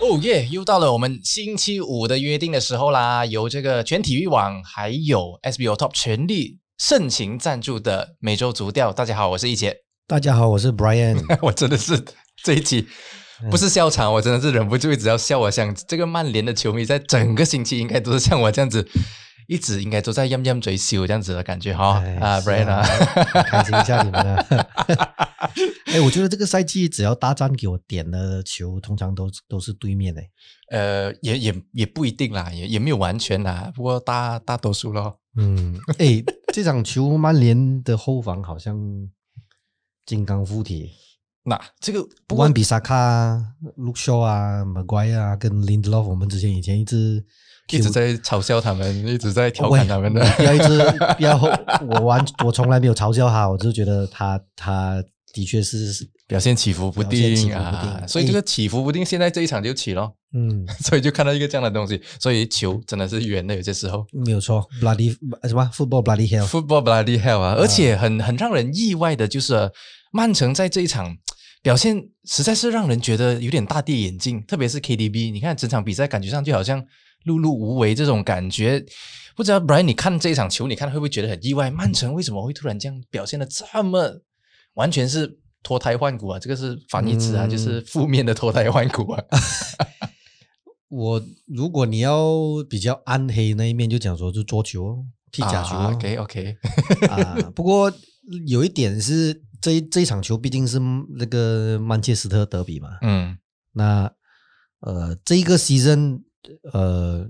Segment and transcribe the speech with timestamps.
[0.00, 0.48] 哦耶！
[0.50, 3.26] 又到了我们星期五的约定的时候啦。
[3.26, 8.94] 由这个全体育网还有 SBO Top 全力盛情赞助的美洲足调。
[8.94, 9.76] 大家好，我是一杰。
[10.06, 11.22] 大家好，我是 Brian。
[11.42, 12.02] 我真的是
[12.42, 12.86] 这一期
[13.50, 15.38] 不是笑场，我真的是忍不住一直要笑。
[15.38, 18.88] 我想这个曼联的球迷在整个星期应该都是像我这样子。
[19.50, 22.86] 一直应该都在阴阴嘴笑这样子的感觉哈啊，Brian 啊，
[23.42, 24.46] 开心一下你们啊！
[25.92, 30.22] 哎，我觉得这个赛季只要大战给我点的球，通常都都是对面的。
[30.70, 35.18] 呃，也也也不一定啦，也也没有完全啦，不过大大多数咯。
[35.36, 36.22] 嗯，哎，
[36.54, 38.78] 这场球曼联的后防好像
[40.06, 40.92] 金刚附体。
[41.42, 43.36] 那这个不管比萨卡、
[43.74, 47.26] 卢肖啊、马圭啊，跟林德洛夫，我们之前以前一直。
[47.68, 50.20] 一直在嘲笑他们，一直在调侃他们的。
[50.36, 50.78] 不要一直
[51.16, 51.40] 不要，
[51.86, 55.00] 我完我从来没有嘲笑他，我就觉得他他
[55.32, 58.02] 的确是表现起伏不定啊。
[58.08, 60.12] 所以这个起伏不定，现在这一场就起了。
[60.32, 62.02] 嗯，所以就看到一个这样的东西。
[62.18, 64.66] 所以球真的是圆的，有些时候没有错。
[64.80, 65.16] Bloody
[65.46, 67.54] 什么 Football Bloody Hell，Football Bloody Hell 啊！
[67.56, 69.70] 而且很很让人意外的就是，
[70.12, 71.16] 曼城在这一场
[71.62, 76.84] 表现实在是让人觉得有点大跌眼镜，特别是 KDB，你看整场比赛感觉上就好像。
[77.26, 78.82] 碌碌无为这种感觉，
[79.36, 81.70] 不知道 Brian，你看这一场球，你看会不会觉得很意外？
[81.70, 84.22] 曼城为什么会突然这样表现的这么
[84.74, 86.38] 完全是脱胎换骨啊？
[86.38, 89.22] 这个是反义词啊，就是负面的脱胎换骨啊。
[90.88, 92.34] 我如果你要
[92.68, 95.76] 比较暗黑那一面，就讲说就桌球踢假球。
[95.76, 96.56] OK OK。
[97.10, 97.92] 啊，不过
[98.46, 100.80] 有一点是这这一场球毕竟是
[101.18, 102.88] 那个曼彻斯特德比嘛。
[103.02, 103.36] 嗯。
[103.72, 104.10] 那
[104.80, 106.22] 呃，这一个 season。
[106.72, 107.28] 呃，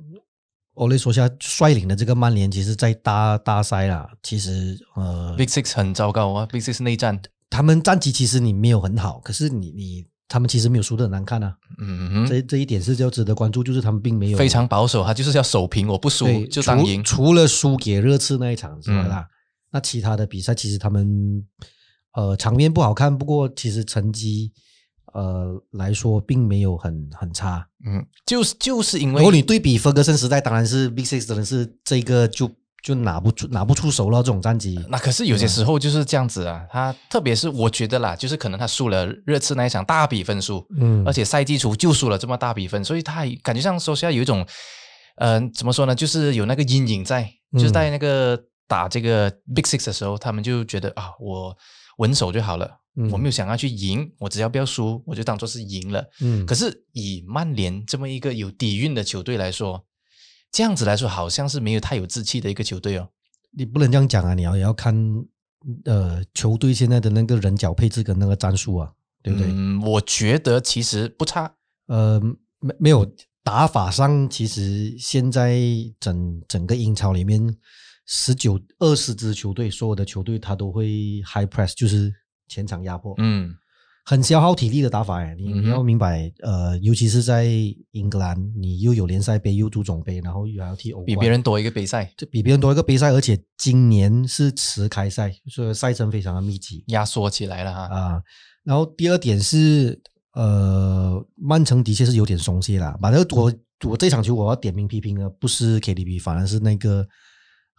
[0.74, 19.26] 欧雷说下率领的这个曼联，其实，在大大赛啦，其实呃，Big Six 很糟糕啊，Big Six 内战，他们战绩其实你没有很好，可是你你他们其实没有输的很难看啊，嗯，这这一点是要值得关注，就是他们并没有非常保守，他就是要守平，我不输就当赢，除了输给热刺那一场是吧？
[19.72, 21.44] 那其他的比赛其实他们
[22.12, 24.52] 呃场面不好看，不过其实成绩。
[25.12, 32.50] 呃，来说并没有很很差，嗯，就是就是因为如果你对比弗格森时代，当然是 Big Six 的是这个就
[32.82, 34.78] 就拿不出拿不出手了这种战绩。
[34.88, 44.46] 那可是有些时候就是这样子啊，他特别是我觉得啦，就是可能他输了热刺那一场大比分输，嗯，而且赛季初就输了这么大比分，所以他感觉上说是要有一种，
[45.16, 51.56] 嗯，怎么说呢，就是有那个阴影在，就是在那个打这个 Big Six 的时候，他们就觉得啊，我
[52.00, 52.78] 稳守就好了。
[53.12, 56.04] 我没有想要去赢，我只要不要输，我就当做是赢了。
[56.20, 59.86] 嗯，可是以曼联这么一个有底蕴的球队来说，
[60.50, 63.08] 这样子来说好像是没有太有志气的一个球队哦。
[63.52, 64.34] 你不能这样讲啊！
[64.34, 64.94] 你要也要看
[65.84, 69.48] 呃球队现在的那个人脚配置跟那个战术啊，对不对？
[69.50, 71.54] 嗯，我觉得其实不差。
[71.86, 72.20] 呃，
[72.58, 73.10] 没没有
[73.42, 75.58] 打法上，其实现在
[75.98, 77.56] 整整个英超里面
[78.10, 82.12] 十九二十支球队，所有的球队他都会 high press，就是。
[82.52, 83.54] 前场压迫，嗯，
[84.04, 87.46] 很消耗体力的打法哎，你你要明白，呃，尤其是在
[87.92, 98.22] 英格兰，你又有联赛杯，又足总杯，然后又要踢欧，比别人多一个杯赛，就比别人多一个杯赛，而且今年是迟开赛，所以赛程非常的密集，压缩起来了哈啊。
[98.64, 102.98] 然后第二点是，呃，曼城的确是有点松懈了。
[103.00, 103.54] 反正我
[103.88, 107.06] 我这场球我要点名批评的不是 KDB，反而是那个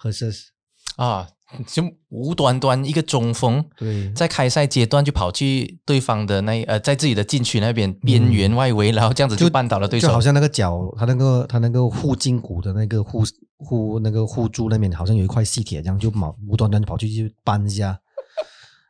[0.02, 0.52] 赫瑟斯
[0.96, 1.28] 啊。
[1.68, 13.26] 就无端端一个中锋，对，在开赛阶段就跑去对方的那呃，在自己的禁区那边边缘外围，然后这样子就绊倒了对手，就好像那个脚，他那个他那个护胫骨的那个护
[13.58, 18.00] 护那个护柱那边，好像有一块细铁，这样就毛无端端就跑去去扳一下。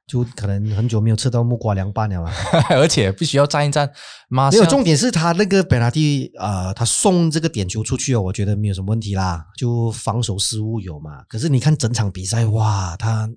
[0.07, 2.31] 就可能很久没有吃到木瓜凉拌了嘛，
[2.71, 3.89] 而且必须要站一站。
[4.29, 11.23] 没有重点是他那个本拉蒂啊，他送这个点球出去哦，我觉得没有什么问题啦，就防守失误有嘛。
[11.29, 13.29] 可是你看整场比赛哇，他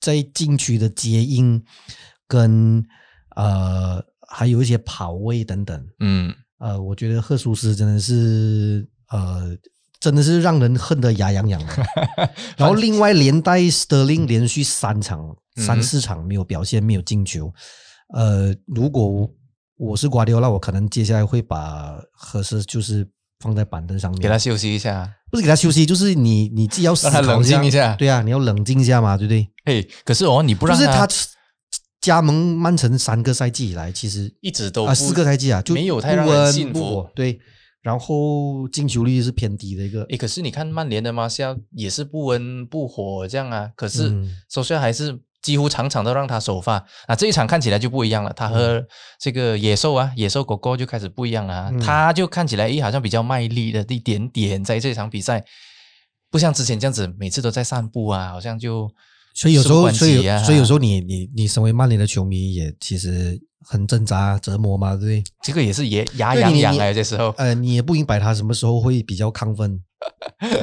[0.00, 1.62] 在禁区的接应
[2.28, 2.84] 跟
[3.34, 9.56] 呃还有一些跑位等等，嗯呃，我觉得赫苏斯真的是呃。
[10.00, 11.88] 真的是让人恨得牙痒痒的。
[12.56, 17.52] 然后另外连带 Sterling 连续三场、三四场没有表现，没有进球。
[18.14, 19.28] 呃，如果
[19.76, 23.06] 我是瓜迪奥拉，我可能接下来会把合适就是
[23.40, 25.12] 放在板凳上面，给他休息一下。
[25.30, 27.94] 不是给他休息，就是你你自己要让他冷静一下。
[27.96, 29.48] 对啊，你要冷静一下嘛，对不对？
[29.64, 31.06] 嘿，可是哦，你不让他
[32.00, 37.08] 加盟曼城三个赛季以来，其实一直都啊四个赛季啊，就没有太让人信服。
[37.14, 37.40] 对。
[37.86, 44.12] 然后进球率是偏低的一个，诶，可是你看曼联的马夏也是不温不火这样啊，可是
[44.50, 47.14] 首先还是几乎场场都让他首发啊。
[47.14, 48.84] 这一场看起来就不一样了，他和
[49.20, 55.44] 这个野兽啊，野兽狗狗就开始不一样了，他就看起来诶好像比较卖力的一点点，在这场比赛
[56.28, 58.90] 不像之前这样子，每次都在散步啊，好像就
[59.36, 63.40] 所以有时候，所以所以有时候你你你身为曼联的球迷也其实。
[63.68, 65.24] 很挣扎折磨嘛，对不对？
[65.42, 67.34] 这个也是也牙痒痒啊，这时候。
[67.36, 69.80] 呃，你也不明白他什么时候会比较亢奋，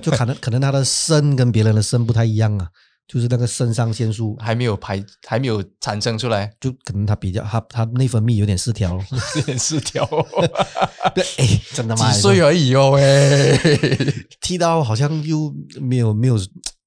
[0.02, 2.70] 就可能可能他的肾跟别人的肾不太一样啊，
[3.06, 8.98] 就是那个肾上腺素还没有排，还没有产生出来，就可能他比较他他内分泌有点失调，
[9.36, 10.08] 有点失调。
[11.14, 12.10] 对，哎，真的吗？
[12.10, 13.60] 几岁而已哦，哎，
[14.40, 16.38] 踢到好像又没有没有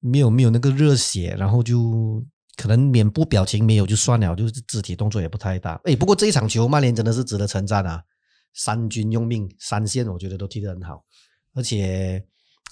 [0.07, 2.23] 没有没有那个热血，然后就。
[2.59, 5.79] 可能脸部表情没有就算了，就是肢体动作也不太大。
[5.83, 8.01] 哎，不过这一场球，曼联真的是值得称赞啊！
[8.55, 11.03] 三军用命，三线我觉得都踢得很好。
[11.53, 12.25] 而且，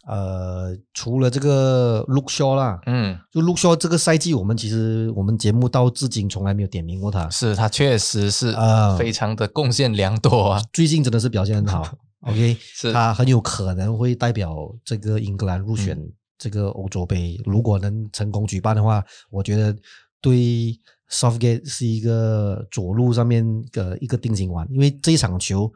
[0.08, 7.30] 呃，除了这个 Look Shaw 啦，嗯，就 Look Shaw 这个赛季，我们其实我们节目到至今从来没有点名过他。
[7.30, 10.64] 是他确实是啊，非常的贡献良多啊。
[10.74, 11.96] 最近真的是表现很好。
[12.26, 15.96] OK，是他很有可能会代表这个英格兰入选。
[16.38, 19.76] 这个欧洲杯如果能成功举办的话，我觉得
[20.22, 20.78] 对
[21.10, 25.72] Southgate 是一个左路上面的一个定心丸，因为这一场球。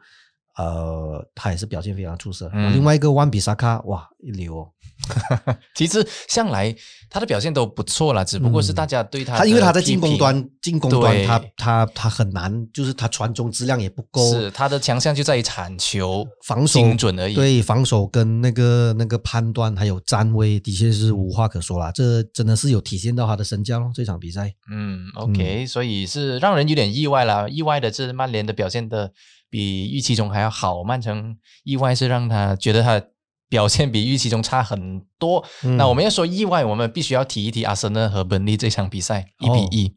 [0.60, 2.50] 呃，他也是表现非常出色。
[2.72, 4.58] 另外一个万比萨卡，哇，一流。
[4.58, 4.68] 哦
[5.74, 6.76] 其实向来
[7.08, 14.30] 他的表现都不错了，只不过是大家对他，他因为他在进攻端，进攻端他他他很难，就是他传中质量也不够。
[14.30, 17.34] 是他的强项就在于铲球、防守精准而已。
[17.34, 21.90] 对，防守跟那个那个判断还有站位，的确是无话可说啦。
[21.92, 23.90] 这真的是有体现到他的身价咯。
[23.94, 27.48] 这场比赛，嗯，OK，所以是让人有点意外了。
[27.48, 29.10] 意外的是曼联的表现的。
[29.50, 33.02] 比预期中还要好，曼城意外是让他觉得他
[33.48, 35.44] 表现比预期中差很多。
[35.76, 39.96] 那我们要说意外，我们必须要提一提阿森纳和本利这场比赛一比一，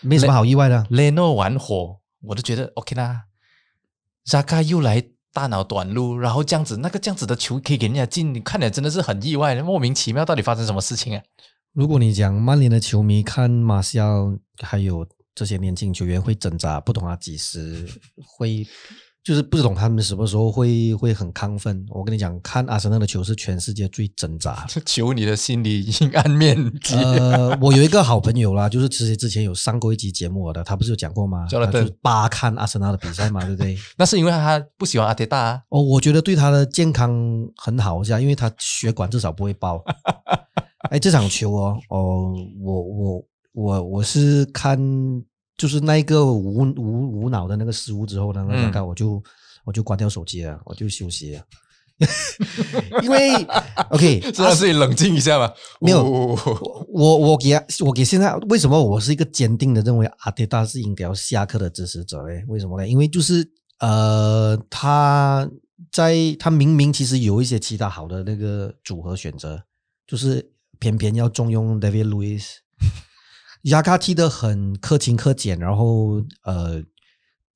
[0.00, 0.86] 没什么好意外的。
[0.90, 3.24] 雷诺玩火，我都觉得 OK 啦。
[4.24, 5.02] 扎卡又来
[5.32, 11.22] 大脑短路，然后这样子那个这样子的球可以给人家进，你看起来真的是很意外，莫名其妙，到底发生什么事情啊？
[11.72, 15.06] 如果你讲曼联的球迷看马西奥还有。
[15.34, 17.86] 这些年轻球员会挣扎，不懂他几时
[18.24, 18.64] 会，
[19.24, 21.84] 就是不懂他们什么时候会会很亢奋。
[21.88, 24.66] 我跟你讲，看阿森纳的球是全世界最挣扎。
[24.86, 26.94] 求你的心理阴暗面积。
[26.94, 31.46] 呃，我有一个好朋友啦，就是其实之前有上过一集节目的，他不是有讲过吗？
[31.50, 33.76] 他就八看阿森纳的比赛嘛，对不对？
[33.98, 35.60] 那是因为他不喜欢阿迪达。
[35.70, 37.10] 哦，我觉得对他的健康
[37.56, 39.82] 很好，下因为他血管至少不会爆。
[40.90, 43.24] 哎，这场球哦，哦，我我。
[43.54, 44.76] 我我是看
[45.56, 49.22] 就是那一个无无无脑的那个失误之后呢，大概我就
[49.64, 51.42] 我就关掉手机了，我就休息了。
[53.04, 53.32] 因为
[53.90, 55.54] OK，让自己冷静一下吧。
[55.80, 56.02] 没有，
[56.88, 57.54] 我我给
[57.84, 62.44] 我给现在为什么我是一个坚定的认为阿迪达是应该要下课的支持者嘞？
[62.48, 62.88] 为什么呢？
[62.88, 63.48] 因为就是
[63.78, 65.48] 呃，他
[65.92, 69.62] 在他明明其实有一些其他好的那个组合选择，
[70.04, 72.44] 就是偏偏要重用 David Lewis。
[73.64, 76.82] 亚卡踢得很克勤克俭，然后呃，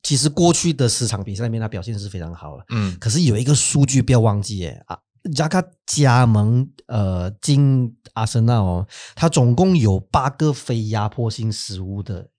[0.02, 2.64] 其实过去的十场比赛里面，他表现是非常好的。
[2.70, 4.98] 嗯，可是有一个数据不要忘记，耶啊，
[5.36, 12.30] 亚卡加盟呃进阿森纳哦，他总共有八个非压迫性失误的。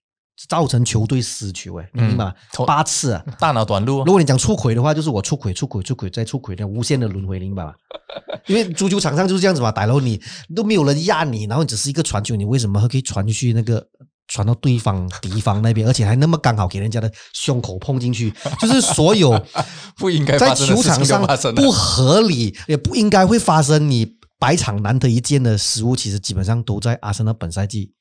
[0.47, 2.33] 造成球队失球，哎，明白吗？
[2.65, 4.03] 八次啊，大脑短路。
[4.05, 7.73] 如果你讲出轨的话，就是我出轨、出轨、出轨再出轨，那无限的轮回，明白吗？
[8.47, 10.21] 因为足球场上就是这样子嘛，逮到你
[10.55, 13.53] 都没有人压你，然后只是一个传球，你为什么可以传出去？
[13.53, 13.85] 那个
[14.27, 19.39] 传到对方敌方那边，而且还那么刚好给人家的胸口碰进去，就是所有
[19.97, 21.25] 不应该在球场上
[21.55, 27.91] 不合理，也不应该会发生，你百场难得一见的失误，其实基本上都在阿森纳本赛季。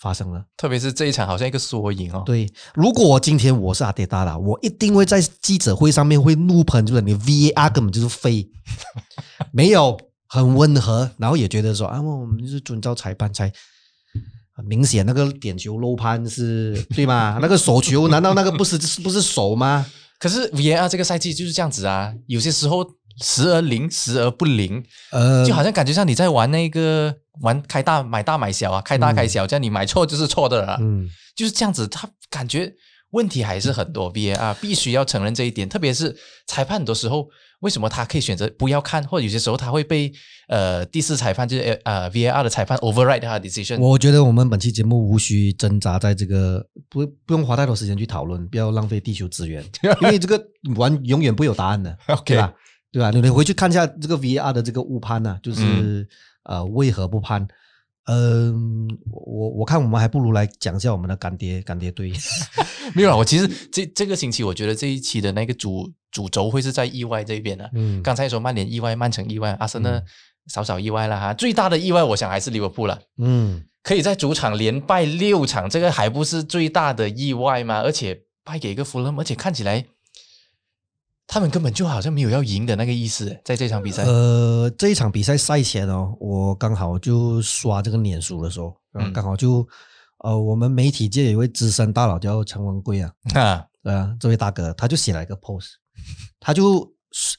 [0.00, 2.22] 发生了，特别是这一场，好像一个缩影哦。
[2.24, 8.48] 对，如果今天我是阿迪达拉，我一定会在记者会上面会怒喷，就是你 VAR 根本就是废，
[9.52, 13.52] 没有很温和，然后也觉得说啊，我们就是遵照裁判才
[14.56, 17.36] 很明显，那个点球漏判是对吗？
[17.42, 19.84] 那个手球难道那个不是不是手吗？
[20.18, 22.86] 可是 VAR 这个赛季就是这样子啊，有些时候
[23.20, 27.14] 时而灵，时而不灵，呃，就好像感觉像你在玩那个。
[27.40, 30.78] 玩开大买大买小啊，开大开小，这样你买错就是错的了。
[30.80, 32.72] 嗯，就是这样子，他感觉
[33.10, 34.12] 问题还是很多。
[34.12, 36.16] VAR 必须要承认这一点，特别是
[36.46, 37.28] 裁判很多时候，
[37.60, 40.12] 为什么他可以选择不要看，或者有些时候他会被
[40.48, 43.78] 呃第四裁判就是呃 VAR 的裁判 override 他的 decision。
[43.78, 49.64] 我觉得我们本期节目无需挣扎在这个，不不用花太多时间去讨论，不要浪费地球资源，
[50.02, 50.40] 因为这个
[50.76, 52.52] 完永远不会有答案的，对吧？
[52.92, 53.10] 对吧？
[53.10, 56.06] 你你回去看一下这个 VAR 的这个误判呢，就是。
[56.44, 57.46] 呃，为何不判？
[58.06, 62.12] 嗯，我我看我们还不如来讲一下我们的干爹干爹队。
[62.94, 67.70] 没有啊，我其实这这个星期我觉得这一期的那个主主轴会是在意外这边的。
[67.74, 70.02] 嗯，刚才说曼联意外，曼城意外，阿森纳
[70.46, 71.34] 少少意外了哈。
[71.34, 72.98] 最大的意外，我想还是利物浦了。
[73.18, 77.80] 嗯，可以在主场连败六场，这个还不是最大的意外吗？
[77.82, 79.84] 而且败给一个弗勒，而且看起来。
[81.32, 84.02] 他们根本就好像没有要赢的那个意思，在这场比赛。
[84.02, 88.74] 呃，这一场比赛赛前哦，我刚好就刷这个脸书的时候，
[89.14, 89.64] 刚好就
[90.24, 95.68] 呃，我们媒体界有一位资深大佬叫陈文贵啊，啊，对啊，这位大哥他就写了一个 post，
[96.40, 96.92] 他就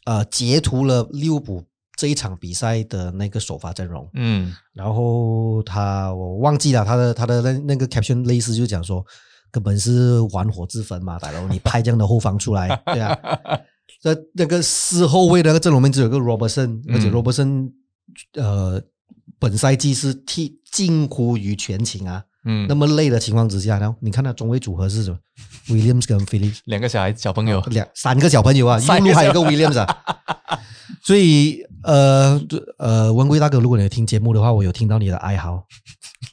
[0.05, 1.61] 呃截图了利物浦
[1.97, 9.05] 这一场比赛的那个首发阵容，嗯，然后他我忘记了他的他的那那个 caption 类似就讲说，
[9.51, 13.13] 根本是玩火自焚嘛，大佬，你派这样的后方出来，对啊。
[14.01, 17.71] 在那个四后卫的那个阵容里面只有个 Robertson，而且 Robertson
[18.33, 18.81] 呃
[19.37, 25.17] 本赛季是踢近乎于全勤啊，嗯，那么累的情况之下，然后你看他中卫组合是什么
[25.67, 29.97] ？Williams 跟 Philip 两个小孩小朋友，两三个小朋友啊， 一路还有个 Williams 啊，
[31.05, 32.41] 所以呃
[32.79, 35.63] 呃文贵大哥，如果你听节目的话，我有听到你的哀嚎，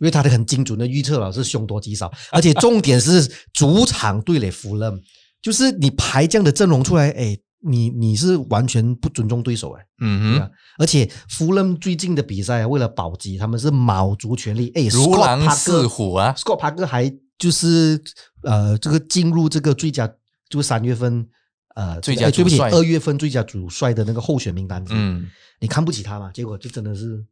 [0.00, 4.98] 因为他的很精准的预测了是凶多吉少，而且重点是主场对垒弗勒，
[5.42, 7.38] 就是你排这样的阵容出来，哎。
[7.60, 18.00] 你你是完全不尊重对手哎，嗯哼，而且弗勒最近的比赛为了保级，他们是卯足全力，哎，如狼似虎啊！Scott 帕克还就是
[18.42, 20.08] 呃，这个进入这个最佳，
[20.48, 21.26] 就三月份
[21.74, 25.28] 呃，最佳对不起，二月份最佳主帅的那个候选名单，嗯，
[25.60, 26.30] 你看不起他嘛？
[26.32, 27.24] 结果就真的是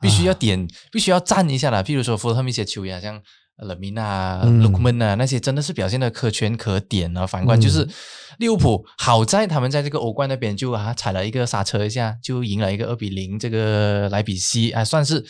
[0.00, 1.82] 必须要点，必须要赞一下啦。
[1.82, 3.22] 譬如说弗勒一些球员，像。
[3.62, 7.26] 勒米纳、鲁克门啊，那些真的是表现的可圈可点啊。
[7.26, 7.88] 反观就是
[8.38, 13.38] 利物浦，好在他们在这个欧冠那边就啊踩了一个刹车一下，就赢了一个二比零。
[13.38, 15.24] 这个莱比锡啊，算是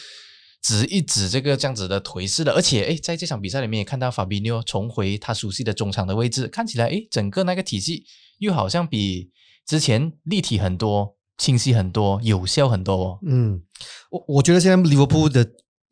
[0.63, 2.53] 指一指这个这样子的颓势了。
[2.53, 8.05] 而且哎，在这场比赛里面也看到法比纽重回他熟悉的中场的位置，看起来哎，整个那个体系
[8.39, 9.31] 又好像比
[9.67, 12.95] 之前立体很多、清晰很多、有效很多。
[12.95, 13.63] 哦嗯，
[14.11, 15.47] 我我觉得现在利物浦的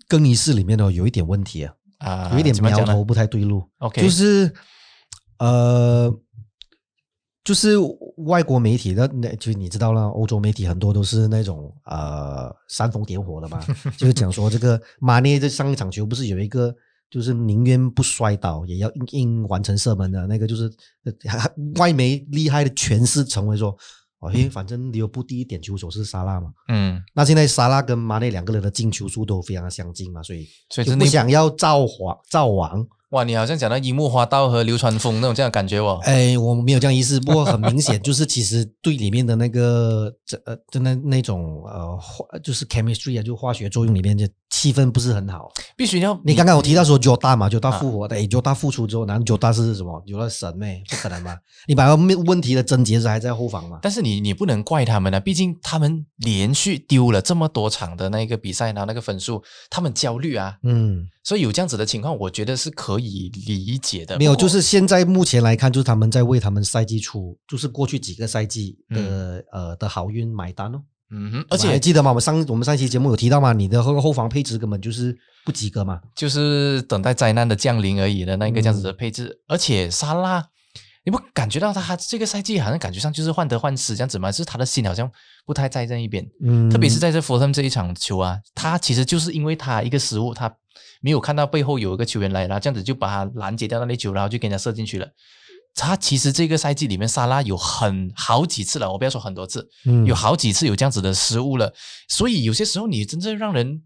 [0.08, 1.74] 更衣室里面呢有一点问题啊。
[2.00, 3.62] 啊，有一点苗头不太对路。
[3.78, 4.52] OK，就是，
[5.38, 6.12] 呃，
[7.44, 7.76] 就是
[8.26, 13.64] 外国媒体的，那就你知道了，欧洲媒体很多都是那种呃煽风点火的嘛，
[13.96, 16.74] 就是讲说这个马内这上一场球不是有一个，
[17.08, 20.70] 就是宁愿不摔倒也要硬硬完成射门的那个，就是
[21.76, 23.76] 外媒厉害的诠释成为说。
[24.20, 32.86] 哦，因为反正利物浦第一点球手是沙拉嘛，嗯，那现在沙拉跟马内两个人的进球数都非常的相近嘛，所以所以不想要造皇造王。
[33.10, 35.98] 哇，你好像讲到樱木花道和流川枫那种这样感觉哦。
[36.04, 45.50] 哎，我没有这样意思，不过很明显就是其实队里面的那个这呃真的那种呃化就是 chemistry 啊，就化学作用里面就气氛不是很好。
[45.76, 50.80] 必须要你刚刚我提到说 Joda 嘛，Joda 复活的，哎，Joda 复出之后，然后 Joda 是什么有了神咩？
[50.88, 51.36] 不可能吧？
[51.66, 53.80] 你把问问题的症结是还在后方嘛？
[53.82, 61.08] 但是你你不能怪他们啊，毕竟他们连续丢了这么多场的那个比赛，然后那个分数，他们焦虑啊，嗯。
[61.22, 64.18] 所以有这样子的情况，我觉得是可以理解的。
[64.18, 70.82] 没有，就是现在目前来看，就是他们在为他们赛季初，就是过去几个赛季的呃的好运买单哦。
[71.12, 72.10] 嗯哼，而且还记得吗？
[72.10, 73.52] 我们上我们上期节目有提到吗？
[73.52, 79.40] 你的后后防配置根本就是不及格嘛，就是等待灾难的降临而已的那一个这样子的配置。
[79.48, 80.49] 而且沙拉，
[81.04, 84.30] 你不感觉到他这个赛季好像感觉上就是患得患失这样子吗？
[84.30, 85.10] 就是他的心好像
[85.46, 86.26] 不太在这一边。
[86.44, 90.54] 嗯，特别是在这佛森这一场球啊，他其实就是因为他一个失误，他。
[91.02, 95.08] 没有看到背后有一个球员来，然后这样子就把他拦截掉那粒球，然后就给人家射进去了。
[95.74, 99.66] 他其实这个赛季里面，沙拉有很好几次了，我不要说很多次，
[100.04, 101.72] 有好几次有这样子的失误了。
[102.08, 103.82] 所以有些时候你真正让人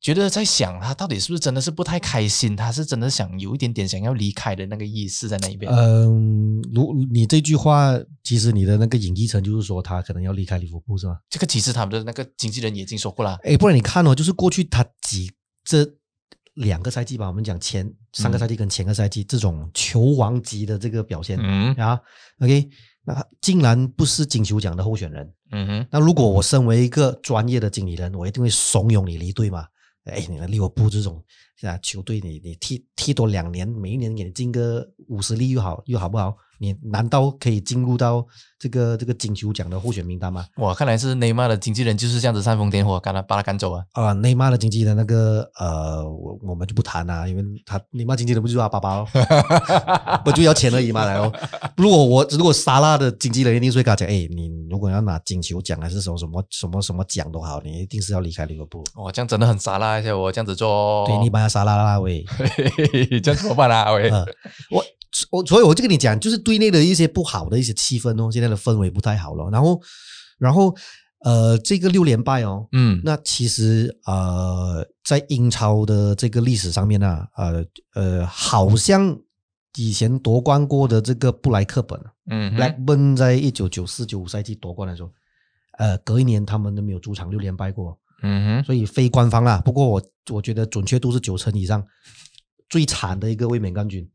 [0.00, 2.54] 觉得在想，他到底是不是真的是不太开心？
[2.54, 5.70] 他是真的想有一点点想要离开的那个意思在那一边。
[5.72, 11.16] 嗯，如你这句话，其实你的那个隐喻层就是说他可能要离开利物浦是吗？
[11.28, 13.38] 这个其实他们的那个经纪人已经说过了。
[13.42, 15.30] 哎，不然你看哦，就是过去他几
[15.64, 15.86] 这。
[16.54, 21.96] 两个赛季吧，我们讲前三个赛季跟前个赛季这种球王级的这个表现嗯啊
[22.40, 22.68] ，OK，
[23.04, 29.66] 那竟然不是金球奖的候选人，嗯哼，那如果我身为一个专业的经理人，我一定会怂恿你离队嘛？
[30.10, 31.22] 哎，你来利物浦这种
[31.62, 36.36] 啊球队你你踢踢多两年，每一年给你进个五十粒又好又好不好？
[36.58, 38.26] 你难道可以进入到
[38.58, 40.44] 这个这个金球奖的候选名单吗？
[40.56, 43.84] 哇，看来是内马尔的经纪人就是这样子煽风点火，赶他把他赶走啊！
[43.92, 49.08] 啊，内马尔的经纪人那个呃，我我们就不谈啦，因为他内马尔经纪人不就是他爸爸哦，
[50.24, 51.32] 不就要钱而已嘛，来哦。
[51.76, 58.82] 如果我如果沙拉的经纪人一定会跟他讲，哎，你如果要拿金球奖还是什么什么什么什么奖都好，你一定是要离开利物浦。
[58.96, 62.24] 哇，这样真的很沙拉一下，我这样子做，对你把他沙拉拉喂，
[63.22, 63.92] 这样怎么办啊？
[63.92, 64.10] 喂，
[64.74, 64.84] 我。
[65.30, 69.48] 我所以我就跟你讲，就是队内的一些不好的一些气氛哦，现在的氛围不太好了。
[69.50, 69.80] 然后，
[70.38, 70.74] 然后
[71.20, 79.18] 呃，这个六连败哦，嗯，那其实呃，在英超的这个历史上面呢，呃呃，好像
[79.76, 82.00] 以前夺冠过的这个布莱克本，
[82.30, 85.10] 嗯，Blackburn 在一九九四九五赛季夺冠的时候，
[85.78, 89.60] 呃，隔一年他们都没有主场六连败过，嗯哼，所以非官方啦。
[89.64, 91.84] 不过我我觉得准确度是九成以上，
[92.68, 94.08] 最惨的一个卫冕冠军。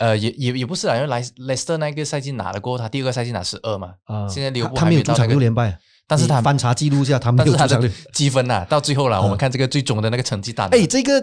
[0.00, 3.92] 呃，也也也不是啊，因为莱莱斯特那个赛季拿了过后，他第二个赛季拿十二嘛。
[4.04, 8.66] 啊，现在利物浦他没有主场六连败，但是他翻查记录一下，他没有主场积分呐。
[8.66, 10.70] 到最后了，我们看这个最终的那个成绩单。
[10.70, 11.22] 哎，这个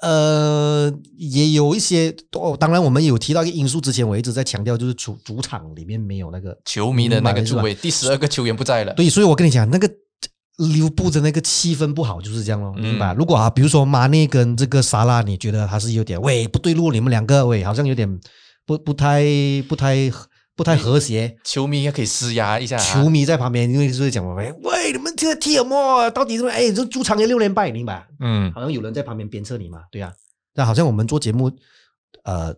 [0.00, 2.56] 呃，也有一些哦。
[2.56, 8.94] 当然，我们有提到一个因素，之前我一直在强调，就是主主场里面没有那个球迷的那个助威，第十二个球员不在了。
[8.94, 9.90] 对，所以我跟你讲那个。
[10.58, 13.14] 利物浦的那个气氛不好，就是这样咯，明白？
[13.14, 18.20] 如果啊，比如说马内跟这个沙拉，你觉得还是有点喂不对路，你们两个喂好像有点
[18.66, 19.24] 不不太
[19.68, 20.12] 不太
[20.54, 22.76] 不太和谐，球迷也可以施压一下。
[22.76, 26.10] 球迷在旁边，因为是讲喂喂，你们这个踢什么？
[26.10, 26.50] 到底什么？
[26.50, 28.06] 哎，这主场也六连败，明白？
[28.20, 30.12] 嗯，好像有人在旁边鞭策你嘛，对啊。
[30.54, 31.50] 那好像我们做节目，
[32.24, 32.54] 呃。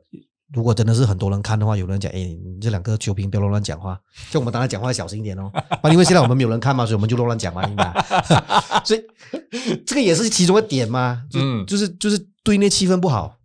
[0.54, 3.98] 如果真的是很多人看的话，有人讲：“哎，你这两个球评不要乱乱讲话。
[4.30, 5.50] ”就我们当然讲话小心一点哦。
[5.82, 7.92] 啊，因为现在我们没有人看嘛，所以我们就乱乱讲嘛，明白？
[8.84, 9.02] 所以
[9.84, 11.24] 这个也是其中一点嘛。
[11.34, 13.36] 嗯，就是就是队内气氛不好，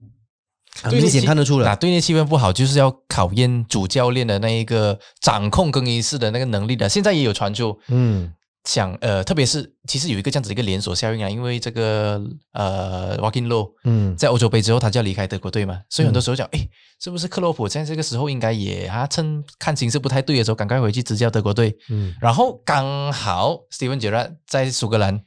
[0.81, 1.75] 很明显看得出来。
[1.75, 6.87] 队内气氛不好，就是要考验主教练的那一个掌控更衣室的那个能力的。
[6.87, 8.31] 现在也有传出，嗯。
[8.65, 16.67] 想呃，特别是其实有一个这样子一个连锁效应啊，因为这个呃 w a l k i n Low，嗯，在欧洲杯之后他就要离开德国队嘛，所以很多时候讲，哎，
[17.01, 25.23] 是不是克洛普在这个时候应该也啊趁看形势不太对的时候，赶快回去执教德国队，嗯，然后刚好 Steven Gerrard 在苏格兰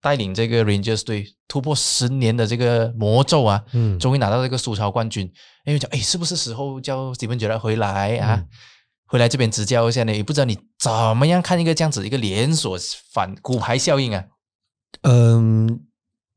[0.00, 5.30] 带领这个 Rangers 队突破十年的这个魔咒啊，嗯，终于拿到这个苏超冠军，
[5.66, 8.42] 因为讲，哎，是不是时候叫 Steven Gerrard 回来啊？
[9.10, 12.78] 回来这边指教一下呢，也不知道你怎么样看一个这样子一个连锁
[13.12, 14.24] 反骨牌效应啊？
[15.02, 15.80] 嗯，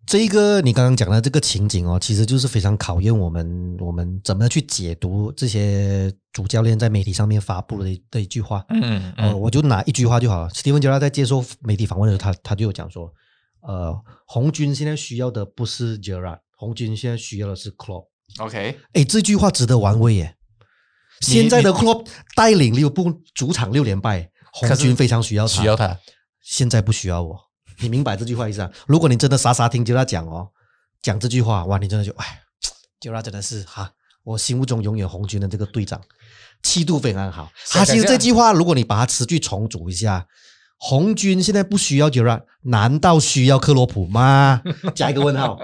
[0.08, 8.66] 这个你刚刚讲的这个情景哦，其实就是非常考验我们我们怎么去解读这些主教练在媒体上面发布的的一句话。
[8.70, 10.50] 嗯嗯，我就拿一句话就好了。
[10.52, 13.14] 史蒂芬·杰拉在接受媒体访问的时候，他他就有讲说，
[13.62, 18.08] 呃，红军现在需要的不是杰拉，红军现在需要的是 Club。
[18.40, 20.36] OK，哎，这句话值得玩味耶。
[21.24, 22.06] 现在的 club
[22.36, 25.62] 带领利物浦主场六连败，红军非常需要他。
[25.62, 25.98] 需要他，
[26.42, 27.40] 现在不需要我。
[27.80, 28.72] 你明白这句话意思啊？
[28.86, 30.50] 如果你真的傻傻听杰拉讲哦，
[31.02, 32.42] 讲这句话，哇，你真的就哎，
[33.00, 33.92] 杰拉真的是哈，
[34.24, 36.00] 我心目中永远红军的这个队长，
[36.62, 37.52] 气度非常好。
[37.72, 40.28] 他其实这句话，如果你把它词句重组一下，
[40.78, 44.62] 红军现在不需要杰拉，难道需要克洛普吗？
[44.94, 45.60] 加一个问号。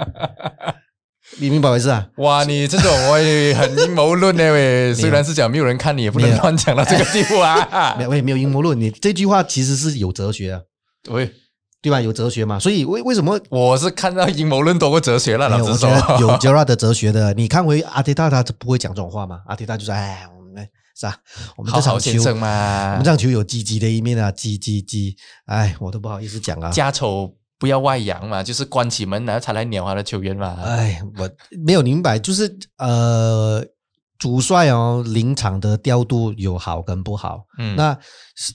[1.39, 2.05] 你明白意思啊？
[2.17, 7.95] 哇，你这种我也很阴谋论呢喂，虽然是讲没有人看你，也不能乱讲到这个地步啊。
[7.97, 8.79] 没，我 也没有阴谋论。
[8.79, 10.61] 你这句话其实是有哲学啊，
[11.09, 11.31] 喂
[11.81, 12.01] 对吧？
[12.01, 12.59] 有哲学嘛？
[12.59, 15.47] 所以为为什么我是看到阴谋论多过哲学了？
[15.47, 17.33] 老实说，有 j e r a 的哲学的。
[17.33, 19.39] 你看回阿迪达，他不会讲这种话嘛？
[19.47, 21.15] 阿迪达就说哎，我们是吧？
[21.55, 27.33] 我们这场球嘛，我们这场球有积极的一面啊，积积积，哎，我都不好意思讲啊，家丑。
[27.59, 30.57] 不要外扬嘛，就是关起门来才来鸟他的球员嘛。
[30.63, 31.29] 哎，我
[31.63, 33.63] 没有明白，就是呃。
[34.19, 37.45] 主帅哦，临场的调度有好跟不好。
[37.59, 37.97] 嗯，那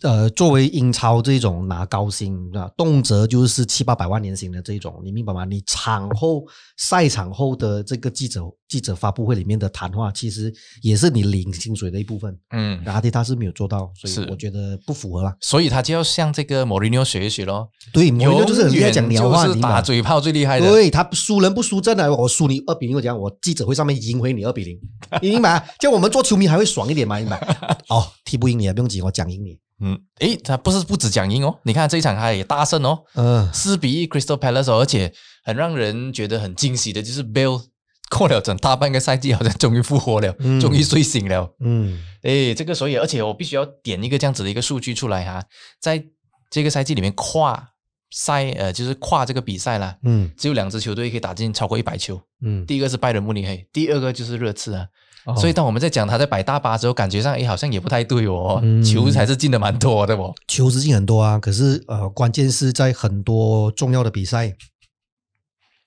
[0.02, 5.44] 呃，作为英超这种拿高薪啊，动辄就是七八百万年薪的这种，你明白吗？
[5.44, 6.42] 你场后
[6.78, 12.34] 赛场后的这个记者记者发布会里面的谈话，其实也是你领薪水的一部分。
[12.52, 15.32] 嗯，阿迪他是没有做到，所以我觉得不符合了。
[15.40, 17.68] 所以他就要向这个莫里尼奥学一学咯。
[17.92, 20.70] 对，莫里尼奥就是很厉害讲鸟话，打嘴炮最厉害的。
[20.70, 24.78] 对他输人不输阵的，我输你二比零，我讲我记者会上面赢回你二比零，
[25.20, 25.62] 你明白？
[25.78, 27.18] 叫我们做球迷还会爽一点嘛？
[27.18, 27.36] 明白？
[27.90, 29.57] 哦，踢不赢你也不用急，我讲赢你。
[29.81, 35.12] 嗯，诶，他不是不止讲赢哦，你看这一场他也大胜哦，嗯，四比一 Crystal Palace，而且
[35.44, 37.62] 很让人觉得很惊喜的就是 Bill
[38.11, 41.55] 过了整大半个赛季，好像终于复活了，终于睡醒了。
[41.61, 45.44] 嗯，诶，这个所以，而且我必须要点一个这样子的一个数据出来哈，
[45.81, 46.05] 在
[46.51, 47.70] 这个赛季里面跨
[48.11, 52.20] 赛呃，就是跨这个比赛啦，嗯只有两支球队可以打进超过一百球。
[52.44, 54.87] 嗯，第一个是拜仁慕尼黑，第二个就是热刺啊。
[55.26, 60.34] 哦所以当我们在讲他在摆大巴之后，感觉上诶好像也不太对哦，嗯球还是进的蛮多的哦。
[60.48, 64.54] 球是进很多啊，可是呃，关键是在很多重要的比赛，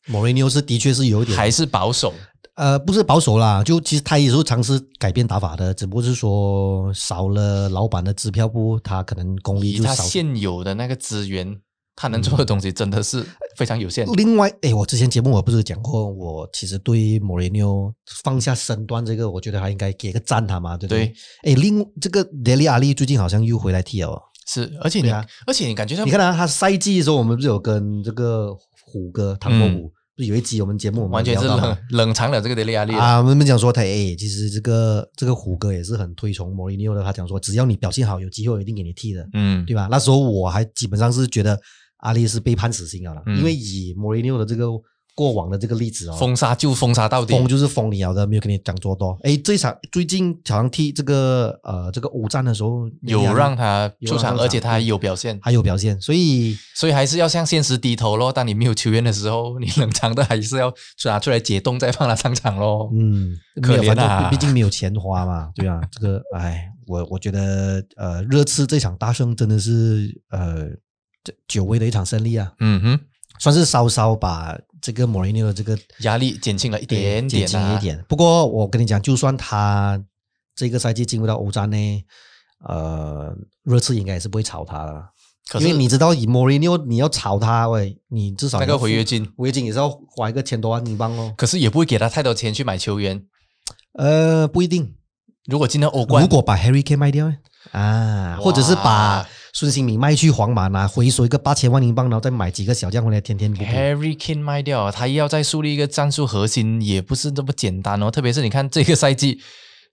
[0.08, 2.14] 莫雷纽是的确是有一点还是保守，
[2.56, 9.94] 呃，不是保守啦，就其实他也是尝试改变打法的，只不过是说少了老板的支票部，他可能功力就少。
[10.04, 11.60] 现有的那个资源，
[12.00, 13.26] 他能做的东西真的是
[13.58, 14.06] 非常有限。
[14.14, 17.92] 另外，哎，我之前节目我不是讲过，我其实对莫雷纽
[18.24, 21.12] 放下身段这个，我觉得他应该给个赞他嘛，对不对？
[21.44, 24.22] 哎，另这个德里阿利最近好像又回来踢了哦。
[24.46, 28.56] 是，而且你，对啊而且你感觉到你看啊，他赛季的时候，我们不是有跟这个
[28.86, 37.04] 虎哥唐伯嗯虎，不是有一集我们节目我们完全是冷冷藏了这个德利亚利了啊，我们讲说他哎，其实这个这个虎哥也是很推崇莫里尼奥的。
[37.04, 39.90] 他讲说，只要你表现好，有机会我一定给你踢的，嗯，对吧？
[39.92, 41.60] 那时候我还基本上是觉得
[41.98, 44.68] 阿利是被判死刑了啦，嗯因为以莫里尼奥的这个
[45.16, 47.34] 过往的这个例子哦，封杀就封杀到底。
[47.34, 49.18] 封就是封你了的，没有跟你讲做多。
[49.24, 58.32] 哎，这一场最近好像踢这个呃这个五战的时候，有让他出场，而且他还有表现，还有表现，所以所以还是要向现实低头咯。
[58.32, 60.72] 当你没有球员的时候，你冷藏的还是要
[61.06, 62.92] 拿出来解冻，再放他上场咯。
[62.94, 70.87] 嗯，可怜啊正毕竟没有钱花嘛，对啊，这个哎，我我觉得呃，热刺这场大胜真的是呃这
[71.48, 73.00] 久违的一场胜利啊，嗯哼，
[73.40, 78.06] 算是稍稍把这个莫雷尼奥的这个压力减轻了一点减点啊，轻一点。
[78.08, 80.04] 不过我跟你讲，就算他
[80.56, 82.04] 这个赛季进入到欧战呢，
[82.68, 85.12] 呃，热刺应该也是不会炒他了。
[85.50, 91.34] 可是因为你知道，以莫里尼奥你要炒他，喂，你至少那个违约金，违约金也是要花一个千多万英镑哦。
[91.38, 93.24] 可是也不会给他太多钱去买球员。
[93.94, 94.96] 呃，不一定，
[95.46, 97.38] 如果今天欧冠，如果把 Harry Kane 卖掉呢
[97.78, 103.66] 啊，或者是把孙兴民卖去皇马拿回收一个八千万英镑，然后再买几个小将回来，天天补补。
[103.66, 108.12] Harry Kane 卖掉，他要再树立一个战术核心，也不是那么简单哦。
[108.12, 109.40] 特别是你看这个赛季，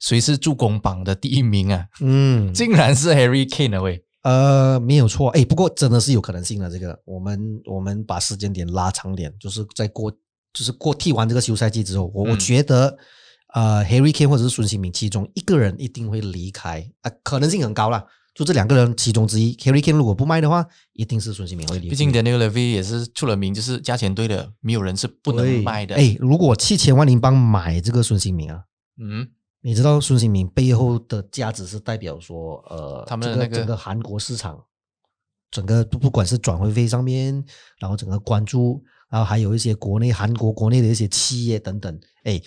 [0.00, 1.86] 谁是助攻榜的第一名啊？
[2.00, 4.02] 嗯，竟然是 Harry Kane 啊喂！
[4.22, 6.70] 呃，没有错，哎，不过真的是有可能性的。
[6.70, 10.10] 这个，我们我们把时间点拉长点，就是在过，
[10.52, 12.96] 就是过踢完这个休赛季之后，我、我嗯觉得，
[13.54, 18.04] 呃，Harry Kane 或者是孙兴民其中一个人一定会离开，啊、可能性很高啦。
[18.34, 21.90] 就这两个人其中之一，Harry Kane 如果不卖的话，一定是孙兴民会离开。
[21.90, 25.94] 毕竟 Daniel Levy 也是出了名，就是价钱对的，没有人是不能卖的。
[25.94, 28.64] 哎，如果七千万英镑买这个孙兴民啊，
[29.00, 29.28] 嗯，
[29.60, 34.60] 你知道孙兴民背后的价值是代表说，呃，他们的那个这整个韩国市场，
[35.52, 37.44] 整个不不管是转会费上面，
[37.78, 42.42] 然后整个关注，然后还有一些国内韩国国内的一些企业等等，哎，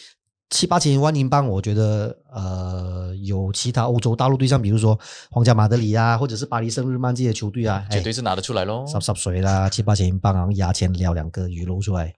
[0.49, 4.97] 七八千万英镑，我觉得呃，有其他欧洲大陆对象，比如说
[5.29, 8.85] 皇家马德里啊，或者是巴黎圣日曼这些球队啊，哎绝对是拿得出来咯。
[8.87, 12.13] 十十水啦，七八千英镑，然后压钱撩两个鱼露出来，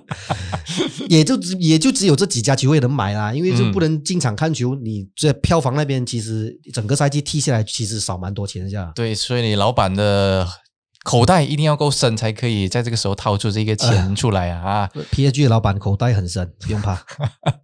[1.08, 8.90] 也就只也就只有这几家球会能买啦，因为就嗯不能进场看球，你这票房那边其实整个赛季踢下来，其实少蛮多钱一下。
[8.94, 10.46] 对，所以你老板的
[11.06, 14.60] 口袋一定要够深，才可以在这个时候掏出这个钱出来啊！
[14.60, 17.00] 啊 PSG 的老板口袋很深，不用怕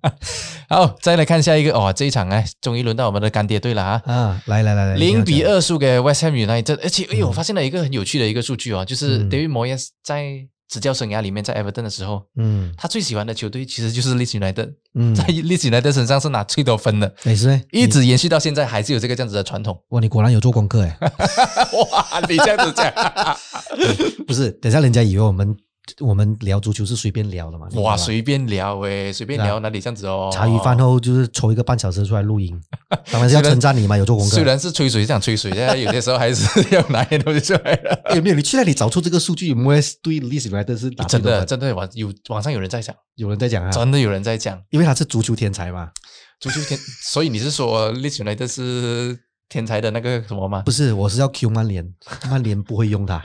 [0.70, 4.02] 好，再来看下一个哦，这一场哎，终于轮到我们的干爹队了啊！
[4.07, 4.40] 啊！
[4.46, 12.72] 来来来来，零比二输给 West Ham United，而且哎呦，我发现了一个很有趣的一个数据哦，就是嗯 David Moyes 在执教生涯里面，在 Everton 的时候，嗯。
[12.78, 19.78] 他最喜欢的球队其实就是 Leeds United，嗯，在 Leeds United 身上是拿最多分的，也是，一直延续到现在，还是有这个这样子的传统。
[19.90, 20.96] 哇，你果然有做功课哎，
[21.90, 22.90] 哇，你这样子讲，
[24.26, 24.50] 不是？
[24.52, 25.54] 等下人家以为我们
[26.01, 27.66] 我们聊足球是随便聊的嘛？
[27.75, 30.31] 哇，吧随便聊诶，随便聊哪里这样子哦？
[30.33, 32.59] 茶余饭后就是抽一个半小时出来录音，
[33.11, 34.35] 当然是要称赞你嘛，有做功课。
[34.37, 38.03] 虽然是吹水，这样吹水，但 有些时候还是要拿一点东西出来的。
[38.14, 38.37] 有没有？
[38.37, 45.90] 你去那里找出这个数据，有没有对历史来的是打真的，真的网有网上有人在讲，有人在讲啊，真的有人在讲因为他是足球天才嘛，
[46.38, 49.18] 足球天，所以你是说 Leeds United 是
[49.49, 50.71] 天才的那个什么吗不？
[50.71, 51.92] 是，我是要 Q 曼联，
[52.31, 53.21] 曼联不会用他。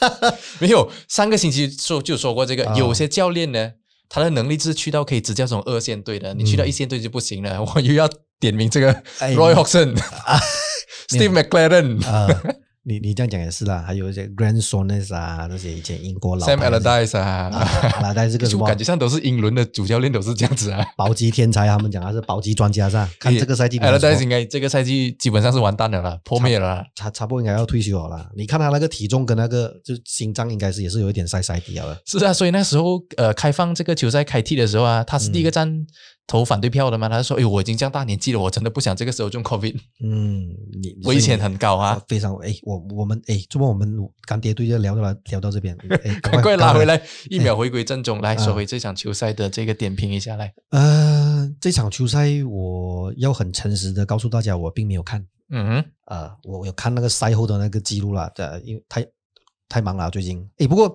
[0.60, 2.74] 没有，上个星期说就说过这个，啊。
[2.76, 3.72] 有些教练呢，
[4.08, 7.62] 他的能力是去到可以执教这种二线队的，你去到一线队就不行了。
[7.74, 8.08] 我又要
[8.40, 9.94] 点名这个 Roy Hodgson、
[11.08, 12.56] Steve McLaren、呃，
[12.88, 17.50] 你你这样讲也是啦，还有一些 Grand Sones 啊，那些以前英国老 Sam Allardyce 啊，
[17.94, 20.82] 阿拉戴这个 什就么感觉上都是英伦的主教练都是这样子啊。
[20.96, 23.10] 保级天才，他们讲他是保级专家是吧？
[23.20, 26.84] 看这个赛季 Allardyce 错应该这个赛季基本上是完蛋了啦，破灭了啦。
[26.96, 28.30] 他差不多应该要退休了啦。
[28.34, 31.98] 你看他那个体重跟那个就心脏应该是也是有一点塞塞底了。
[32.06, 35.86] 是啊，所以那时候呃，开放这个球赛开踢的时候啊，他是第一个站、
[36.28, 45.74] 投反对票的嘛，他说：“哎，我已经这样大年纪了，我真的不想这个时候中 COVID。”嗯，你危险很高啊，非常哎，我我们哎，这么我们干爹队就聊到了，聊到这边，
[46.22, 50.52] 赶快拉回来，一秒回归正中，来说回这场球赛的这个点评一下来。
[50.68, 55.26] 呃，这场球赛我要很诚实的告诉大家，我并没有看。
[55.50, 59.06] 嗯哼，呃，我有看那个赛后的那个记录了，对，因为太
[59.66, 60.46] 太忙了最近。
[60.58, 60.94] 哎，不过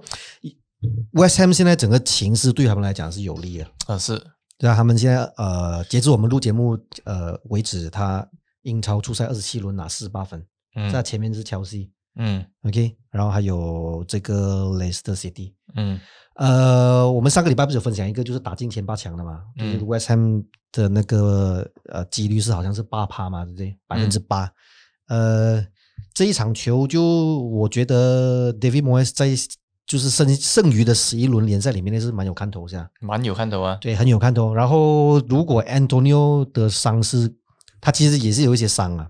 [1.13, 4.21] West Ham 现在整个情势对他们来讲是有利的，啊是。
[4.57, 8.25] 对啊，他们现在呃，截至我们录节目呃为止，他
[8.61, 10.89] 英超初赛二十七轮拿四十八分，嗯。
[10.91, 15.99] 在前面是切西，嗯，OK，然后还有这个 Leicester City，嗯，
[16.35, 23.77] 呃，我们上个礼拜不是有分享一个就是打进前八强的嘛，就是 West Ham 的那个呃几率是好像是八趴嘛，对不对？
[23.87, 24.49] 百分之八，
[25.07, 25.65] 呃，
[26.13, 27.03] 这一场球就
[27.39, 29.35] 我觉得 David Moyes 在。
[29.85, 32.89] 就是剩剩余的十一轮联赛里面，那是蛮有看头，是吧？
[33.01, 34.53] 蛮有看头啊，对，很有看头。
[34.53, 37.35] 然后，如果 Antonio 的伤势，
[37.81, 39.09] 他其实也是有一些伤啊，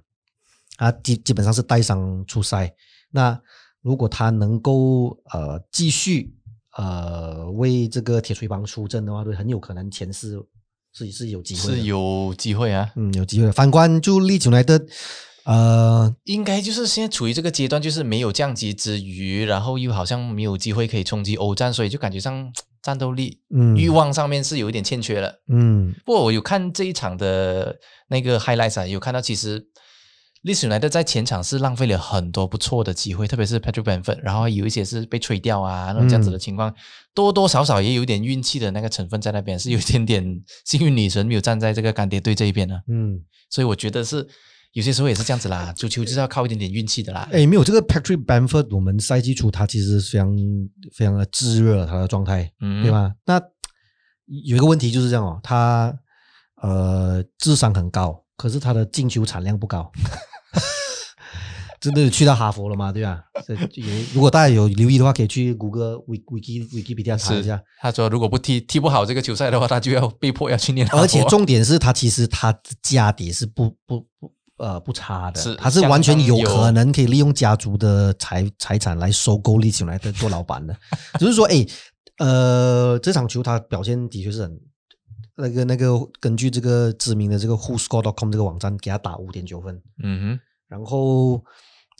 [0.77, 2.73] 他基基本上是带伤出赛。
[3.11, 3.39] 那
[3.81, 6.35] 如果他能够呃继续
[6.75, 10.43] 呃为这个铁锤帮出征的话，对，很有可能前四
[10.91, 13.51] 是是有机会，是有机会啊，嗯，有机会。
[13.51, 14.83] 反观就利久来的。
[15.45, 22.49] 呃，应该就是现在处于这个阶段，就是没有降级之余，然后又好像没有机会可以冲击欧战，所以就感觉上
[22.81, 25.41] 战斗力、嗯欲望上面是有一点欠缺了。
[25.49, 27.77] 嗯，不过我有看这一场的
[28.07, 29.67] 那个 highlights 啊，有看到其实
[30.43, 36.73] 历史来的在前场是浪费了很多不错的机会，特别是 Patrick Benford，然后有一些是被吹掉啊，那种这样子的情况，
[37.13, 42.79] 多多少少也有点运气的那个成分在那边，是有一点点幸运女神没有站在这个干爹队这一边呢。
[42.87, 44.25] 嗯，所以我觉得是。
[44.73, 47.29] 有些时候也是这样子啦，足球就是要靠一点点运气的啦。
[47.31, 50.35] 哎，没有这个 Patrick Bamford，我们赛季初他其实非常
[50.91, 53.13] 非常的炙热，他的状态，对吧？
[53.25, 53.39] 那
[54.25, 55.93] 有一个问题就是这样哦，他
[56.61, 59.91] 呃智商很高，可是他的进球产量不高。
[61.79, 62.91] 真的去到哈佛了吗？
[62.93, 63.25] 对吧？
[64.13, 67.61] 如果大家有留意的话，可以去谷歌 Wiki Wikipedia 查一下。
[67.81, 70.87] 他说，如果不踢踢不好这个球赛的话，他就要被迫要去念。
[70.91, 74.33] 而且重点是他其实他的家底是不不不。
[74.57, 80.75] 呃，不差的，是他是完全有可能可以利用家族的财财产来收购利起来的做老板的。
[81.19, 81.65] 只是说，哎，
[82.19, 84.61] 呃，这场球他表现的确是很
[85.35, 85.89] 那个那个，
[86.19, 89.81] 根据这个知名的这个 WhoScore.com 这个网站给他打五点九分。
[90.03, 91.43] 嗯哼，然后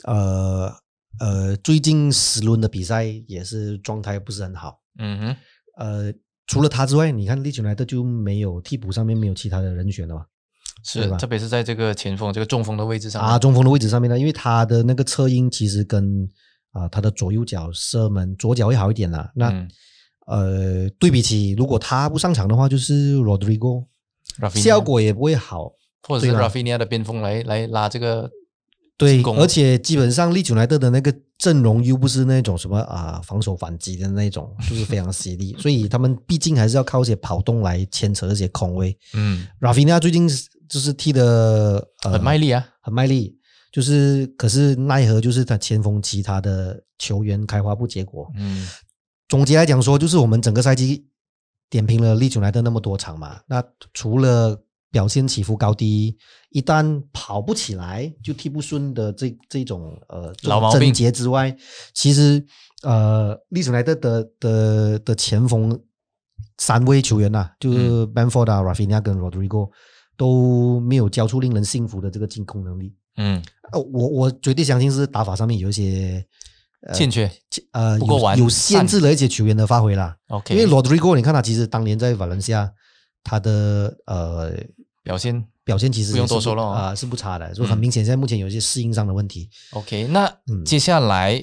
[0.03, 0.71] 呃
[1.19, 4.79] 呃，最近十轮的比赛也是状态不是很好。
[4.99, 5.35] 嗯哼，
[5.77, 6.13] 呃，
[6.45, 10.27] 除了他之外，你看利群来的就没有替补上面没有其他的人选了吧？
[10.83, 16.29] 是，特别是在这个前锋、这个中锋的位置上啊，中锋的位置上面呢，因为他的那个侧应其实跟
[16.71, 19.31] 啊他的左右脚射门，左脚会好一点啦。
[19.33, 19.65] 那
[20.27, 23.85] 呃，对比起如果他不上场的话，就是 Rodrigo，
[24.55, 25.71] 效果也不会好，
[26.07, 28.29] 或者是 Rafinha 的边锋来来拉这个
[28.97, 38.97] 对，而且基本上利久莱特的那个阵容又不是那种什么啊防守反击的那种，就是非常犀利， 所以他们毕竟还是要靠一些跑动来牵扯一些空位。
[39.13, 40.29] 嗯，Rafinha 最近。
[40.67, 43.37] 就是踢的很卖力啊，很卖力。
[43.71, 48.31] 就是可是奈何就是他前锋其他的球员开花不结果。
[48.35, 48.67] 嗯，
[49.27, 51.07] 总结来讲说，就是我们整个赛季
[51.71, 56.15] 点评了利久来的那么多场嘛，那除了表现起伏高低，
[56.51, 61.57] 一旦跑不起来就踢不顺的这这种呃老毛病之外，
[61.95, 62.45] 其实
[62.83, 65.81] 呃利久来的的的的前锋
[66.59, 69.71] 三位球员呐，就是 Benford、Rafinha 跟 Rodrigo。
[70.17, 72.93] 都没有交出令人信服的这个进攻能力。
[73.17, 76.25] 嗯，呃，我我绝对相信是打法上面有一些
[76.93, 77.29] 欠缺，
[77.71, 80.15] 呃，有有限制了一些球员的发挥啦。
[80.27, 82.71] OK，因为 Rodrigo，你看他其实当年在瓦伦西亚，
[83.23, 84.53] 他的呃
[85.03, 89.49] 表现表现其实不用多说了啊，是不差的，就很明显，现在目前有一些适应上的问题。
[89.73, 90.31] OK，那
[90.65, 91.41] 接下来。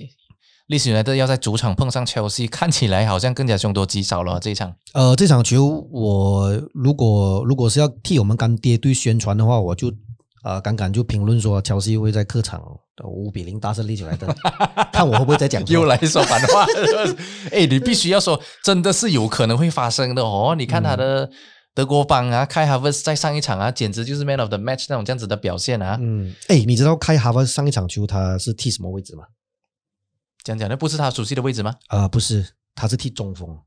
[0.71, 4.39] 历史来的要在主场碰上切尔西，看起来好像更加凶多吉少了。
[4.39, 9.93] 这一场，呃，这场球我如果如果是要替我们干爹队宣传的话，我就
[10.45, 12.63] 呃刚刚就评论说，切尔西会在客场
[13.03, 14.33] 五比零大胜利史来的，
[14.95, 16.65] 看我会不会再讲又来说反话。
[17.51, 20.55] 哎，你必须要说，真的是有可能会发生的哦。
[20.57, 21.29] 你看他的
[21.75, 25.99] 德国帮啊，开哈弗斯在上一场啊，简直就是 man of the match 那种这样子的表现啊。
[26.01, 29.25] 嗯，哎，你知道开哈弗上一场球他是踢什么位置吗？
[30.45, 31.75] 讲讲，那不是他熟悉的位置吗？
[31.89, 33.59] 啊，不是，他是踢中锋。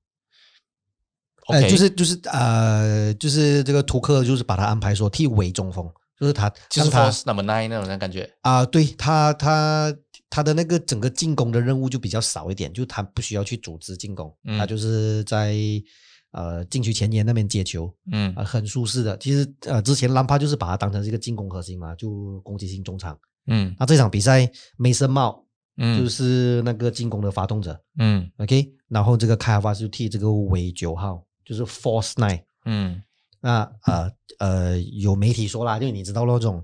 [1.48, 5.86] 哎，就是就是呃，就是这个图克，就是把他安排说替伪中锋，
[6.18, 8.66] 就是他，就是他 number nine 那种感觉啊。
[8.66, 9.94] 对他，他
[10.30, 15.54] 他的那个整个进攻的任务就比较少一点，就他不需要去组织进攻，他就是在
[16.32, 19.18] 呃禁区前沿那边接球，嗯啊、很舒适的。
[19.18, 23.20] 其实呃之前兰帕就是把他当成是一个进攻核心嘛，就攻击性中场。
[23.48, 25.46] 嗯那这场比赛梅森帽
[25.78, 28.30] 嗯，就是那个进攻的发动者、嗯。
[28.38, 32.44] O k 然后这个开哈发就替这个尾九号，就是 Force Nine。
[32.66, 33.02] 嗯。
[33.42, 36.64] 那呃呃，有媒体说啦，因为你知道那种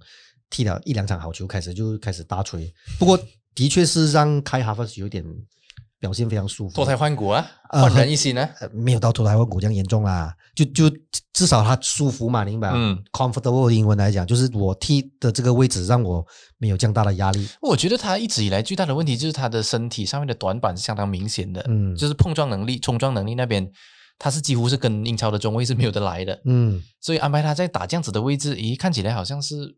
[0.49, 2.73] 踢了一两场好球，开始就开始大吹。
[2.97, 3.19] 不过
[3.53, 5.23] 的确是让开哈弗有点
[5.99, 8.47] 表现非常舒服，脱胎换骨啊，呃焕然一新呢。
[8.61, 10.89] 呃没有到脱胎换骨这样严重啦，就就
[11.33, 12.71] 至少他舒服嘛，明白？
[12.73, 16.25] 嗯，comfortable 英文来讲，就是我踢的这个位置让我
[16.57, 17.47] 没有这样大的压力。
[17.61, 23.69] 我觉得他一直以来最大的问题就是他的身体上面的短板是相当明显的，嗯就是碰撞能力、冲撞能力那边，
[24.17, 29.75] 他是几乎是跟英超的中卫是没有得来的，嗯，所以安排他在打这样子的位置，咦，看起来好像是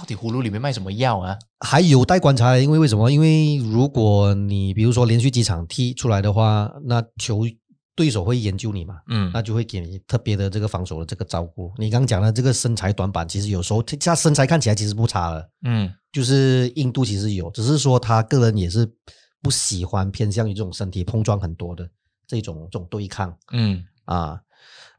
[0.00, 1.36] 到底葫芦里面卖什么药啊？
[1.58, 3.10] 还有待观察，因为为什么？
[3.10, 7.42] 因为如果你比如说连续几场踢出来的话，那球
[7.94, 11.70] 对手会研究你嘛，嗯那就会给你特别的这个防守的这个照顾。
[11.76, 18.90] 你刚刚讲的这个身材短板，其实有时候他身材看起来其实不差了，嗯就是硬度其实有，只是说他个人也是
[19.42, 21.86] 不喜欢偏向于这种身体碰撞很多的
[22.26, 24.40] 这种这种对抗嗯啊。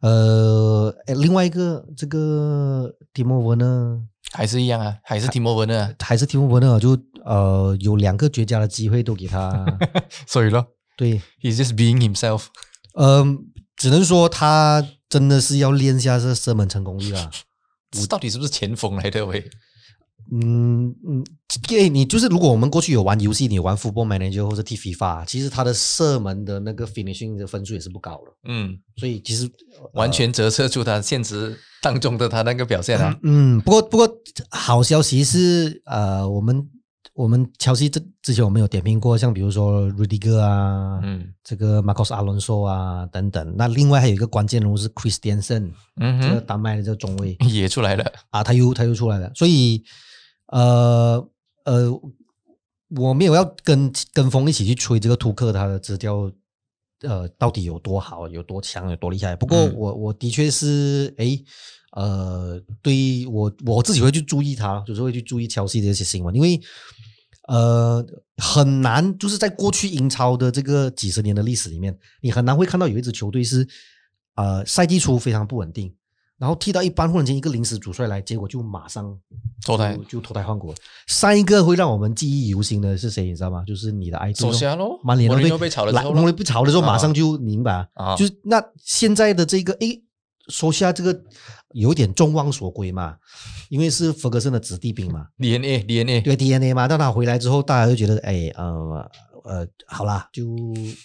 [0.02, 4.02] 呃，诶另外一个这个蒂莫文呢，
[4.32, 9.66] 还是一样啊，还是提莫文的，还是提莫文呢，就呃有两个绝佳的机会都给他，
[10.28, 10.66] 所以咯
[10.98, 12.46] 对，，he's just being himself。
[12.94, 13.40] 嗯、
[13.76, 17.32] 只能说他真的是要练一下这射门成功率啊。
[17.92, 19.50] 这到底是不是前锋来的喂？
[20.32, 21.24] 嗯嗯，
[21.68, 29.50] 对，你就是如果我们过去有玩游戏，你玩 Football Manager 或者 T FIFA，其实他的射门的那个 finishing 的分数也是不高的，嗯，所以其实
[29.94, 33.18] 完全折射出他现实当中的他那个表现啊。
[33.24, 34.10] 嗯，不过不过
[34.52, 36.70] 好消息是，呃，我们
[37.14, 43.54] 我们乔西这之前我们有点评过，像比如说 Rudiger 啊，嗯这个 Marcos Alonso 啊等等。
[43.58, 48.06] 那另外还有一个关键人物是 Christiansen，、嗯这个，丹麦的这个中卫 也出来了。
[48.30, 49.84] 啊，他又他又出来了，所以
[50.52, 51.30] 呃
[51.66, 52.02] 呃，
[52.96, 56.32] 我没有要跟跟风一起去吹这个图克他的资料。
[57.04, 59.36] 呃，到底有多好，有多强，有多厉害？
[59.36, 61.44] 不过嗯我我的确是，诶，
[61.94, 66.62] 呃，对于我我自己会去注意他，就是会去注意切尔西的一些新闻，因为
[67.48, 68.06] 呃
[68.38, 73.68] 很难，就是在过去英超的这个几十年的历史里面，你很难会看到有一支球队是
[74.36, 75.92] 呃赛季初非常不稳定，
[76.42, 79.16] 然后踢到一半，忽然间一个临时主帅来，结果就马上
[79.64, 79.96] 脱胎。
[79.96, 80.74] 就就脱胎换骨。
[81.06, 83.64] 上一个会让我们记忆犹新的是谁，你知道吗？
[83.68, 86.20] 就是你的爱首先咯，曼联队莫里诺被炒了之来后咯。
[86.20, 86.88] 莫里被炒了之后，啊。
[86.88, 88.16] 马上就明白，啊。
[88.16, 90.02] 就是那现在的这个诶，
[90.48, 91.22] 说下这个
[91.74, 93.18] 有点众望所归嘛，
[93.70, 99.08] 因为是弗格森的子弟兵嘛， DNA DNA，对 DNA 嘛，但他回来之后，大家就觉得哎呃
[99.44, 100.44] 呃，好啦，就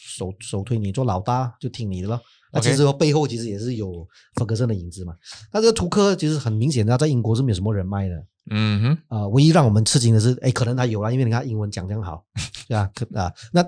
[0.01, 2.19] 首首推你做老大，就听你的咯。
[2.57, 5.15] 那其实背后其实也是有弗格森的影子嘛。
[5.53, 8.27] 那这个图克其实很明显，他在英国是没有什么人脉的。
[8.49, 12.25] 嗯哼，啊、唯一让我们吃惊的是，哎，可能他有了，因为你看英文讲这样好，
[12.69, 12.91] 对吧？
[12.95, 13.65] 可啊，那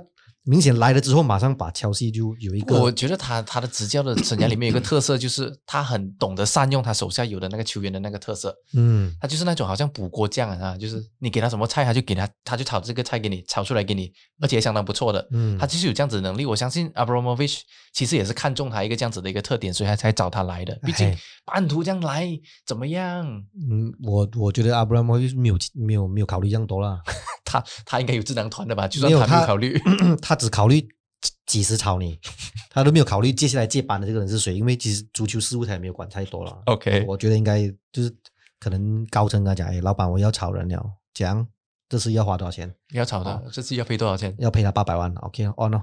[0.48, 8.56] 明显来了之后，马上把切尔西就有一个我觉得他他的执教的生涯里面有一个特色，就是他很懂得善用他手下有的那个球员的那个特色。
[8.72, 15.28] 嗯他就是那种好像补锅匠啊，就是你给他什么菜，他就给他，他就炒这个菜给你，炒出来给你，而且也相当不错的。
[15.32, 16.46] 嗯他就是有这样子的能力。
[16.46, 17.60] 我相信 Abramovich
[17.92, 20.74] 其实也是看中他一个这样子的一个特点，所以他才找他来的。
[20.82, 22.26] 毕竟哎半途这样来
[22.66, 23.26] 怎么样？
[23.70, 27.00] 嗯，我我觉得 Abramovich 没有没有没有考虑这样多啦，
[27.44, 28.86] 他他应该有智囊团的吧？
[28.86, 29.80] 就算他他没有考虑，
[30.20, 30.80] 他只考虑
[31.20, 32.18] 几几时炒你，
[32.70, 36.62] 他都没有考虑接下来接班的这个人是谁，因为其实足球事务他也没有管太多了。
[36.66, 38.14] OK 我觉得应该就是
[38.60, 41.46] 可能高层跟他讲，哎，老板我要炒人了，讲
[41.88, 42.72] 这次要花多少钱？
[42.92, 44.34] 要炒的，这次要赔多少钱？
[44.38, 45.82] 要赔他八百万，OK 哦 no，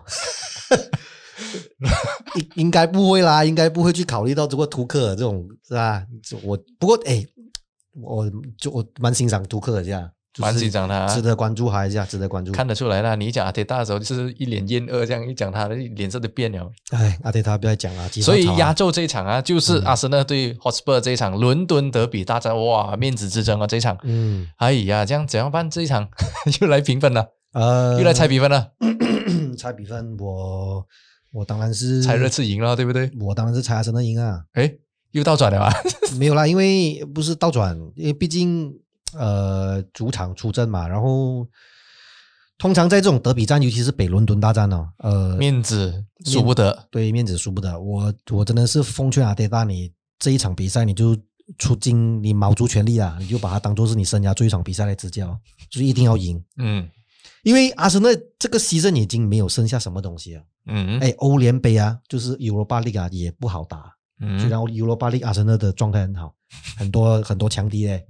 [2.35, 6.05] 应应该不会啦，应该不会去考虑到这个图克尔这种是吧？
[6.43, 7.25] 我不过哎，
[7.93, 12.51] 我就我蛮欣赏图克尔这样，就是蛮紧张他啊值得关注他一下，值得关注。
[12.51, 16.71] 看得出来啦，你一讲阿铁大的时候，就是一脸厌恶，这样一讲他的脸色就变了。
[16.91, 23.67] 哎，阿铁他不要讲了，所以压轴轴这一场啊，就是阿森纳对 Hotspur 这一场伦敦德比大战，哇，面子之争啊！
[23.67, 25.69] 这一场，嗯哎呀，这样怎样办？
[25.69, 26.07] 这一场
[26.61, 28.71] 又来平分了， 呃，又来猜比分了，
[29.57, 30.85] 猜比分，我
[31.31, 33.09] 我当然是猜热刺赢了，对不对？
[33.19, 34.71] 我当然是猜阿森纳赢啊，哎，
[35.11, 35.73] 又倒转了吧？
[36.19, 38.73] 没有啦，因为不是倒转，因为毕竟
[39.17, 41.47] 呃主场出阵嘛，然后
[42.57, 51.17] 通常在这种德比战，尤其是北伦敦大战哦，呃，面子输不得，对面子输不得，我我真的是奉劝阿迪达，你这一场比赛你就
[51.57, 55.37] 出尽你卯足全力啊，你就把它当做是你生涯最后一场比赛来执教，
[55.69, 56.89] 就是一定要赢，嗯
[57.43, 60.41] 因为阿森纳这个牺牲已经没有剩下什么东西了。
[60.65, 63.93] 嗯，哎，欧联杯啊，就是 Europa League 啊，也不好打。
[64.21, 66.33] 嗯，虽然 Europa League 阿森纳的状态很好，
[66.77, 68.05] 很多很多强敌嘞，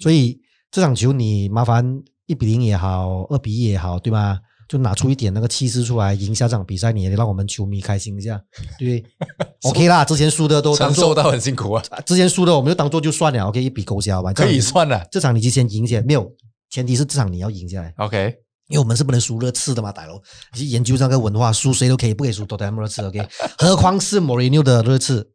[0.00, 0.40] 所以
[0.70, 4.40] 这场球你麻烦一比零也好，二比一也好，对吧？
[4.68, 8.42] 就拿出一点那个气势出来，赢下这场比赛，你也让我们球迷开心一下，
[8.80, 9.04] 对？
[9.62, 15.06] OK 啦，之前输的都承受到很辛苦啊，之前输的我们就当做就算了，OK，一笔勾销吧，可以算了。
[15.10, 16.28] 这场你就先赢下，没有，
[16.68, 18.34] 前提是这场你要赢下来，OK。
[18.68, 20.20] 因为我们是不能输热刺的嘛，大佬，
[20.52, 23.26] 你去研究这个文化，输谁都可以，不可以输多特蒙热刺，OK？
[23.58, 25.32] 何况是莫雷纽的热刺。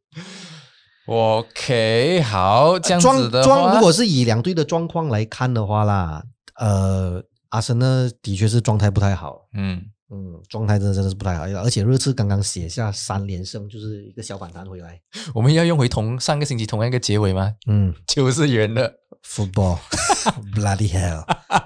[1.07, 6.23] OK，好，这样子的状，如果是以两队的状况来看的话啦，
[6.55, 9.82] 呃，阿森纳的确是状态不太好，嗯
[10.13, 15.01] 嗯，状态真的真的是不太好，而且热刺刚刚写下三连胜，就是一个小反弹回来。
[15.34, 17.51] 我们要用回同上个星期同样一个结尾吗？
[17.67, 18.93] 嗯， 就是圆的
[19.26, 21.24] football，bloody hell，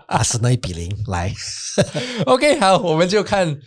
[0.08, 1.34] 阿森纳一比零来。
[2.26, 3.58] OK，好，我们就看。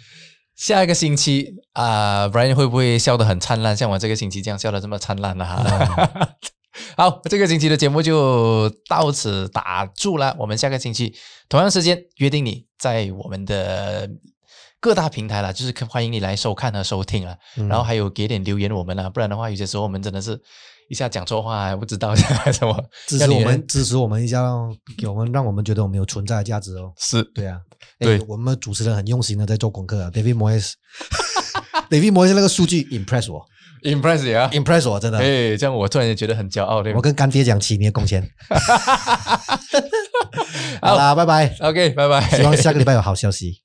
[0.57, 5.45] 下一个星期啊，Brian 会不会笑得很灿烂，像我这个星期这样笑得这么灿烂呢？
[5.47, 5.65] 哈，
[6.99, 10.35] 好，这个星期的节目就到此打住了。
[10.37, 11.15] 我们下个星期
[11.49, 14.11] 同样时间约定你在我们的
[14.81, 17.37] 各大平台了，就是欢迎你来收看和收听了。
[17.69, 20.43] 然后还有给点留言我们啊，不然的话有些时候我们真的是。
[20.89, 22.23] 一下讲错话还不知道什
[22.67, 24.43] 么，支持我们，支持我们一下，
[24.97, 26.93] 给我们，让我们觉得我们有存在的价值哦。
[26.99, 27.59] 是对啊，
[27.99, 30.11] 对，我们主持人很用心的在做功课啊。
[30.11, 33.45] David Moyes，David Moyes 那个数据 impress 我
[33.83, 35.19] ，impress 啊，impress 我真的。
[35.19, 36.83] 哎，这样我突然间觉得很骄傲。
[36.95, 38.27] 我跟干爹讲起你的贡献。
[40.81, 41.55] 好啦，拜拜。
[41.61, 42.31] OK，拜拜。
[42.31, 43.63] 希望下个礼拜有好消息。